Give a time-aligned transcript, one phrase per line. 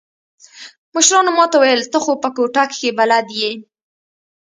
[0.93, 3.51] مشرانو ما ته وويل ته خو په کوټه کښې بلد يې.